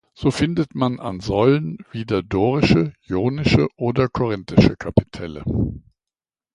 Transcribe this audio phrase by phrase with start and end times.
[0.15, 5.43] So findet man an Säulen wieder dorische, ionische oder korinthische Kapitelle.